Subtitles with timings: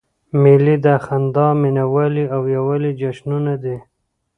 [0.41, 3.77] مېلې د خندا، مینوالۍ او یووالي جشنونه دي.